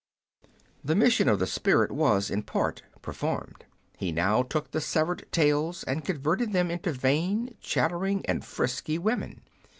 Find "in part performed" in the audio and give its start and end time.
2.31-3.65